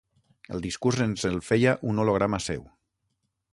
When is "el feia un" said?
1.29-2.03